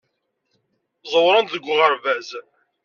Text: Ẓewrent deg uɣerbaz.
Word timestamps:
Ẓewrent 1.11 1.51
deg 1.53 1.65
uɣerbaz. 1.71 2.29